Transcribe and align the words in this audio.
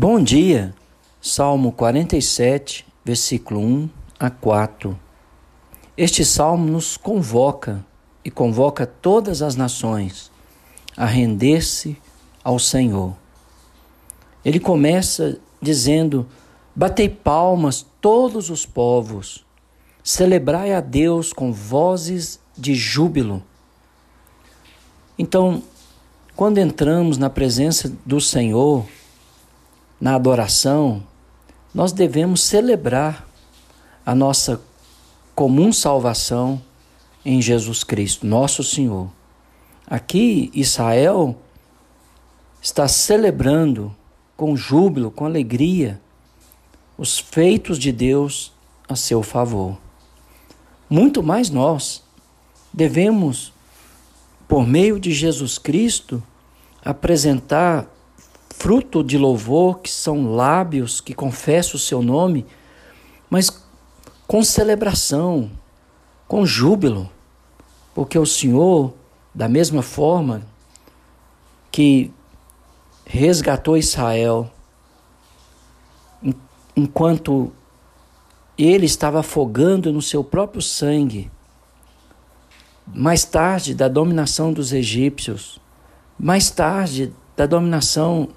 Bom 0.00 0.22
dia, 0.22 0.72
Salmo 1.20 1.72
47, 1.72 2.86
versículo 3.04 3.58
1 3.58 3.90
a 4.16 4.30
4. 4.30 4.96
Este 5.96 6.24
salmo 6.24 6.70
nos 6.70 6.96
convoca 6.96 7.84
e 8.24 8.30
convoca 8.30 8.86
todas 8.86 9.42
as 9.42 9.56
nações 9.56 10.30
a 10.96 11.04
render-se 11.04 11.96
ao 12.44 12.60
Senhor. 12.60 13.16
Ele 14.44 14.60
começa 14.60 15.40
dizendo: 15.60 16.28
Batei 16.76 17.08
palmas 17.08 17.84
todos 18.00 18.50
os 18.50 18.64
povos, 18.64 19.44
celebrai 20.04 20.74
a 20.74 20.80
Deus 20.80 21.32
com 21.32 21.52
vozes 21.52 22.38
de 22.56 22.72
júbilo. 22.72 23.42
Então, 25.18 25.60
quando 26.36 26.58
entramos 26.58 27.18
na 27.18 27.28
presença 27.28 27.92
do 28.06 28.20
Senhor, 28.20 28.86
na 30.00 30.14
adoração, 30.14 31.02
nós 31.74 31.92
devemos 31.92 32.42
celebrar 32.42 33.26
a 34.04 34.14
nossa 34.14 34.60
comum 35.34 35.72
salvação 35.72 36.60
em 37.24 37.42
Jesus 37.42 37.84
Cristo, 37.84 38.26
nosso 38.26 38.62
Senhor. 38.64 39.10
Aqui, 39.86 40.50
Israel 40.54 41.36
está 42.60 42.88
celebrando 42.88 43.94
com 44.36 44.56
júbilo, 44.56 45.10
com 45.10 45.24
alegria, 45.24 46.00
os 46.96 47.18
feitos 47.18 47.78
de 47.78 47.92
Deus 47.92 48.52
a 48.88 48.96
seu 48.96 49.22
favor. 49.22 49.78
Muito 50.88 51.22
mais 51.22 51.50
nós 51.50 52.02
devemos, 52.72 53.52
por 54.46 54.66
meio 54.66 54.98
de 54.98 55.12
Jesus 55.12 55.58
Cristo, 55.58 56.22
apresentar 56.84 57.86
fruto 58.58 59.04
de 59.04 59.16
louvor, 59.16 59.78
que 59.78 59.88
são 59.88 60.34
lábios 60.34 61.00
que 61.00 61.14
confessam 61.14 61.76
o 61.76 61.78
seu 61.78 62.02
nome, 62.02 62.44
mas 63.30 63.64
com 64.26 64.42
celebração, 64.42 65.48
com 66.26 66.44
júbilo, 66.44 67.08
porque 67.94 68.18
o 68.18 68.26
Senhor, 68.26 68.92
da 69.32 69.48
mesma 69.48 69.80
forma 69.80 70.42
que 71.70 72.10
resgatou 73.06 73.76
Israel, 73.76 74.50
enquanto 76.76 77.52
ele 78.58 78.86
estava 78.86 79.20
afogando 79.20 79.92
no 79.92 80.02
seu 80.02 80.24
próprio 80.24 80.60
sangue, 80.60 81.30
mais 82.84 83.24
tarde 83.24 83.72
da 83.72 83.86
dominação 83.86 84.52
dos 84.52 84.72
egípcios, 84.72 85.60
mais 86.18 86.50
tarde 86.50 87.12
da 87.36 87.46
dominação 87.46 88.30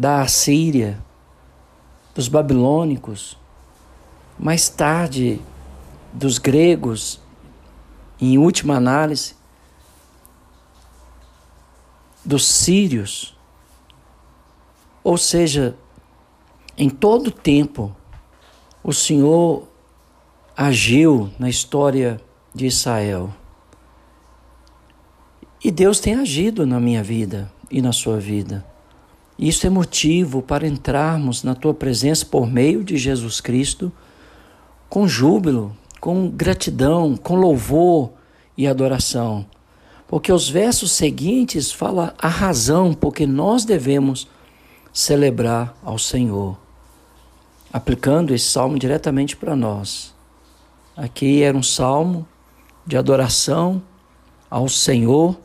da 0.00 0.22
Assíria, 0.22 0.98
dos 2.14 2.26
babilônicos, 2.26 3.36
mais 4.38 4.66
tarde 4.66 5.38
dos 6.10 6.38
gregos, 6.38 7.20
em 8.18 8.38
última 8.38 8.76
análise, 8.76 9.34
dos 12.24 12.48
sírios. 12.48 13.36
Ou 15.04 15.18
seja, 15.18 15.76
em 16.78 16.88
todo 16.88 17.30
tempo, 17.30 17.94
o 18.82 18.94
Senhor 18.94 19.68
agiu 20.56 21.30
na 21.38 21.50
história 21.50 22.18
de 22.54 22.64
Israel. 22.64 23.34
E 25.62 25.70
Deus 25.70 26.00
tem 26.00 26.14
agido 26.14 26.66
na 26.66 26.80
minha 26.80 27.02
vida 27.02 27.52
e 27.70 27.82
na 27.82 27.92
sua 27.92 28.18
vida. 28.18 28.69
Isso 29.40 29.66
é 29.66 29.70
motivo 29.70 30.42
para 30.42 30.66
entrarmos 30.66 31.42
na 31.42 31.54
tua 31.54 31.72
presença 31.72 32.26
por 32.26 32.46
meio 32.46 32.84
de 32.84 32.98
Jesus 32.98 33.40
Cristo 33.40 33.90
com 34.86 35.08
júbilo, 35.08 35.74
com 35.98 36.28
gratidão, 36.28 37.16
com 37.16 37.36
louvor 37.36 38.10
e 38.54 38.68
adoração. 38.68 39.46
Porque 40.06 40.30
os 40.30 40.46
versos 40.46 40.92
seguintes 40.92 41.72
falam 41.72 42.12
a 42.18 42.28
razão 42.28 42.92
porque 42.92 43.26
nós 43.26 43.64
devemos 43.64 44.28
celebrar 44.92 45.74
ao 45.82 45.98
Senhor. 45.98 46.58
Aplicando 47.72 48.34
esse 48.34 48.44
salmo 48.44 48.78
diretamente 48.78 49.36
para 49.38 49.56
nós. 49.56 50.14
Aqui 50.94 51.42
era 51.42 51.56
um 51.56 51.62
salmo 51.62 52.28
de 52.86 52.94
adoração 52.94 53.80
ao 54.50 54.68
Senhor 54.68 55.38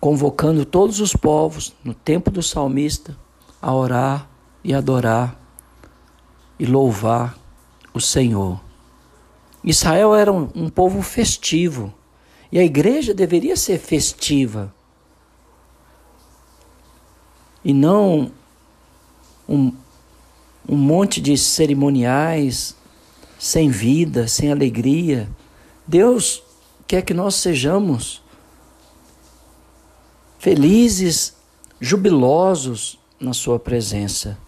convocando 0.00 0.64
todos 0.64 1.00
os 1.00 1.14
povos 1.14 1.74
no 1.82 1.92
tempo 1.94 2.30
do 2.30 2.42
salmista 2.42 3.16
a 3.60 3.74
orar 3.74 4.28
e 4.62 4.72
adorar 4.72 5.38
e 6.58 6.66
louvar 6.66 7.36
o 7.92 8.00
Senhor. 8.00 8.60
Israel 9.62 10.14
era 10.14 10.32
um, 10.32 10.48
um 10.54 10.68
povo 10.68 11.02
festivo 11.02 11.92
e 12.50 12.58
a 12.58 12.64
igreja 12.64 13.12
deveria 13.12 13.56
ser 13.56 13.78
festiva 13.78 14.72
e 17.64 17.74
não 17.74 18.30
um, 19.48 19.72
um 20.68 20.76
monte 20.76 21.20
de 21.20 21.36
cerimoniais 21.36 22.76
sem 23.38 23.68
vida, 23.68 24.28
sem 24.28 24.50
alegria. 24.50 25.28
Deus 25.86 26.42
quer 26.86 27.02
que 27.02 27.14
nós 27.14 27.34
sejamos 27.34 28.22
felizes, 30.38 31.34
jubilosos 31.80 32.98
na 33.20 33.32
Sua 33.32 33.58
presença, 33.58 34.38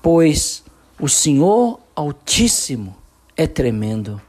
pois 0.00 0.62
o 1.00 1.08
Senhor 1.08 1.80
Altíssimo 1.94 2.96
é 3.36 3.46
tremendo, 3.46 4.20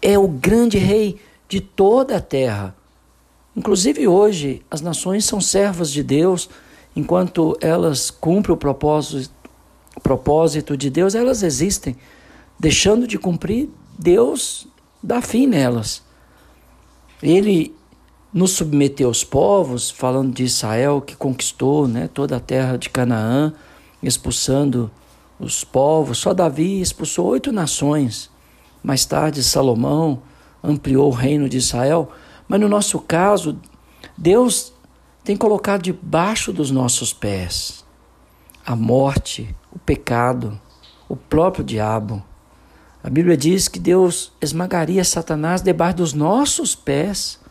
é 0.00 0.18
o 0.18 0.28
grande 0.28 0.78
Rei 0.78 1.18
de 1.48 1.60
toda 1.60 2.16
a 2.16 2.20
terra. 2.20 2.76
Inclusive 3.56 4.06
hoje, 4.06 4.62
as 4.70 4.80
nações 4.80 5.24
são 5.24 5.40
servas 5.40 5.90
de 5.90 6.02
Deus, 6.02 6.50
enquanto 6.94 7.56
elas 7.60 8.10
cumprem 8.10 8.54
o 8.54 8.58
propósito, 8.58 9.32
o 9.96 10.00
propósito 10.00 10.76
de 10.76 10.90
Deus, 10.90 11.14
elas 11.14 11.42
existem. 11.42 11.96
Deixando 12.58 13.06
de 13.06 13.18
cumprir, 13.18 13.70
Deus 13.98 14.66
dá 15.02 15.22
fim 15.22 15.46
nelas. 15.46 16.02
Ele 17.22 17.74
nos 18.34 18.50
submeteu 18.50 19.06
aos 19.06 19.22
povos, 19.22 19.92
falando 19.92 20.34
de 20.34 20.42
Israel 20.42 21.00
que 21.00 21.14
conquistou 21.14 21.86
né, 21.86 22.08
toda 22.12 22.36
a 22.36 22.40
terra 22.40 22.76
de 22.76 22.90
Canaã, 22.90 23.52
expulsando 24.02 24.90
os 25.38 25.62
povos. 25.62 26.18
Só 26.18 26.34
Davi 26.34 26.80
expulsou 26.80 27.26
oito 27.28 27.52
nações. 27.52 28.28
Mais 28.82 29.04
tarde, 29.04 29.40
Salomão 29.40 30.20
ampliou 30.62 31.06
o 31.12 31.14
reino 31.14 31.48
de 31.48 31.58
Israel. 31.58 32.10
Mas 32.48 32.60
no 32.60 32.68
nosso 32.68 32.98
caso, 32.98 33.56
Deus 34.18 34.72
tem 35.22 35.36
colocado 35.36 35.82
debaixo 35.82 36.52
dos 36.52 36.72
nossos 36.72 37.12
pés 37.12 37.84
a 38.66 38.74
morte, 38.74 39.54
o 39.70 39.78
pecado, 39.78 40.58
o 41.08 41.14
próprio 41.14 41.62
diabo. 41.62 42.22
A 43.02 43.10
Bíblia 43.10 43.36
diz 43.36 43.68
que 43.68 43.78
Deus 43.78 44.32
esmagaria 44.40 45.04
Satanás 45.04 45.60
debaixo 45.60 45.98
dos 45.98 46.14
nossos 46.14 46.74
pés 46.74 47.43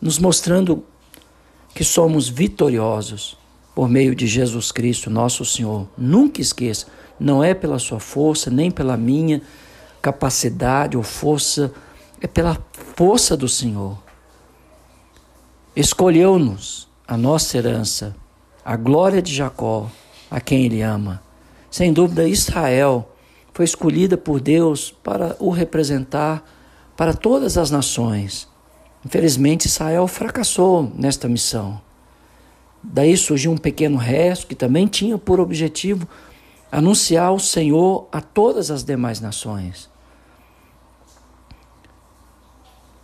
nos 0.00 0.18
mostrando 0.18 0.84
que 1.74 1.84
somos 1.84 2.28
vitoriosos 2.28 3.38
por 3.74 3.88
meio 3.88 4.14
de 4.14 4.26
Jesus 4.26 4.72
Cristo, 4.72 5.10
nosso 5.10 5.44
Senhor. 5.44 5.88
Nunca 5.96 6.40
esqueça, 6.40 6.86
não 7.18 7.42
é 7.42 7.54
pela 7.54 7.78
sua 7.78 8.00
força, 8.00 8.50
nem 8.50 8.70
pela 8.70 8.96
minha 8.96 9.42
capacidade 10.02 10.96
ou 10.96 11.02
força, 11.02 11.72
é 12.20 12.26
pela 12.26 12.58
força 12.96 13.36
do 13.36 13.48
Senhor. 13.48 13.98
Escolheu-nos 15.76 16.88
a 17.06 17.16
nossa 17.16 17.56
herança, 17.56 18.16
a 18.64 18.76
glória 18.76 19.22
de 19.22 19.34
Jacó, 19.34 19.90
a 20.30 20.40
quem 20.40 20.64
ele 20.64 20.82
ama. 20.82 21.22
Sem 21.70 21.92
dúvida, 21.92 22.26
Israel 22.26 23.14
foi 23.54 23.64
escolhida 23.64 24.16
por 24.16 24.40
Deus 24.40 24.90
para 24.90 25.36
o 25.38 25.50
representar 25.50 26.44
para 26.96 27.14
todas 27.14 27.56
as 27.56 27.70
nações. 27.70 28.49
Infelizmente, 29.04 29.66
Israel 29.66 30.06
fracassou 30.06 30.92
nesta 30.94 31.28
missão. 31.28 31.80
Daí 32.82 33.16
surgiu 33.16 33.52
um 33.52 33.58
pequeno 33.58 33.96
resto 33.96 34.46
que 34.46 34.54
também 34.54 34.86
tinha 34.86 35.16
por 35.18 35.40
objetivo 35.40 36.08
anunciar 36.70 37.32
o 37.32 37.40
Senhor 37.40 38.08
a 38.12 38.20
todas 38.20 38.70
as 38.70 38.84
demais 38.84 39.20
nações. 39.20 39.90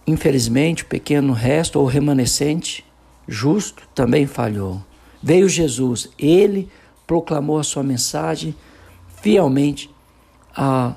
Infelizmente, 0.06 0.84
o 0.84 0.86
pequeno 0.86 1.32
resto 1.32 1.80
ou 1.80 1.86
remanescente 1.86 2.84
justo 3.26 3.82
também 3.94 4.26
falhou. 4.26 4.80
Veio 5.22 5.48
Jesus, 5.48 6.08
ele 6.18 6.70
proclamou 7.06 7.58
a 7.58 7.64
sua 7.64 7.82
mensagem 7.82 8.54
fielmente 9.20 9.90
a 10.54 10.94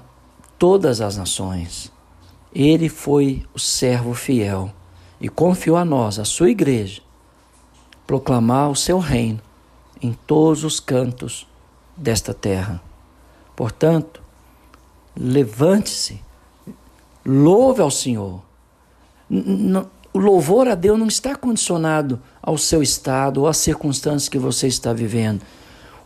todas 0.60 1.02
as 1.02 1.18
nações. 1.18 1.92
Ele 2.54 2.88
foi 2.88 3.44
o 3.54 3.60
servo 3.60 4.14
fiel 4.14 4.72
e 5.20 5.28
confiou 5.28 5.78
a 5.78 5.86
nós, 5.86 6.18
a 6.20 6.26
sua 6.26 6.50
igreja, 6.50 7.02
proclamar 8.08 8.70
o 8.70 8.76
seu 8.76 9.00
reino 9.00 9.42
em 10.02 10.14
todos 10.14 10.64
os 10.64 10.80
cantos 10.80 11.48
desta 11.96 12.34
terra. 12.34 12.82
Portanto, 13.56 14.22
levante-se, 15.16 16.22
louve 17.26 17.82
ao 17.82 17.92
Senhor. 17.92 18.42
O 20.14 20.18
louvor 20.18 20.68
a 20.68 20.76
Deus 20.76 20.98
não 20.98 21.08
está 21.08 21.36
condicionado 21.36 22.22
ao 22.42 22.58
seu 22.58 22.82
estado 22.82 23.42
ou 23.42 23.48
às 23.48 23.58
circunstâncias 23.58 24.30
que 24.30 24.40
você 24.40 24.68
está 24.68 24.94
vivendo. 24.94 25.42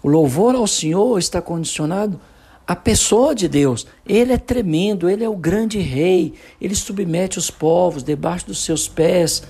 O 0.02 0.10
louvor 0.10 0.56
ao 0.56 0.68
Senhor 0.68 1.18
está 1.18 1.42
condicionado 1.42 2.20
à 2.68 2.76
pessoa 2.76 3.36
de 3.36 3.48
Deus. 3.48 3.86
Ele 4.06 4.34
é 4.34 4.38
tremendo, 4.38 5.10
ele 5.10 5.24
é 5.24 5.30
o 5.30 5.36
grande 5.36 5.80
rei, 5.80 6.34
ele 6.60 6.76
submete 6.76 7.38
os 7.38 7.52
povos 7.52 8.04
debaixo 8.04 8.48
dos 8.48 8.64
seus 8.64 8.88
pés, 8.88 9.44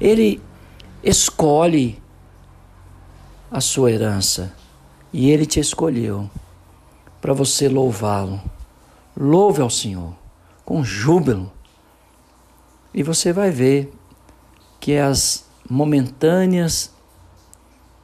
ele 0.00 0.40
escolhe 1.02 2.00
a 3.50 3.60
sua 3.60 3.90
herança 3.90 4.52
e 5.12 5.30
ele 5.30 5.46
te 5.46 5.58
escolheu 5.58 6.28
para 7.20 7.32
você 7.32 7.68
louvá-lo. 7.68 8.40
Louve 9.16 9.60
ao 9.60 9.70
Senhor 9.70 10.14
com 10.64 10.84
júbilo. 10.84 11.50
E 12.92 13.02
você 13.02 13.32
vai 13.32 13.50
ver 13.50 13.90
que 14.78 14.96
as 14.96 15.46
momentâneas 15.68 16.92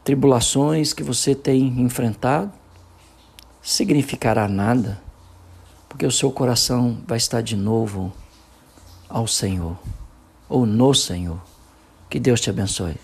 tribulações 0.02 0.92
que 0.92 1.02
você 1.02 1.34
tem 1.34 1.66
enfrentado 1.80 2.52
significará 3.64 4.46
nada, 4.46 5.00
porque 5.88 6.04
o 6.04 6.12
seu 6.12 6.30
coração 6.30 7.02
vai 7.06 7.16
estar 7.16 7.40
de 7.40 7.56
novo 7.56 8.12
ao 9.08 9.26
Senhor 9.26 9.78
ou 10.48 10.66
no 10.66 10.92
Senhor. 10.92 11.40
Que 12.10 12.20
Deus 12.20 12.40
te 12.40 12.50
abençoe. 12.50 12.96